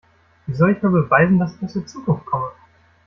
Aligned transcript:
Wie 0.47 0.55
soll 0.55 0.71
ich 0.71 0.81
nur 0.81 0.93
beweisen, 0.93 1.37
dass 1.37 1.55
ich 1.55 1.61
aus 1.61 1.73
der 1.73 1.85
Zukunft 1.85 2.25
komme? 2.25 2.49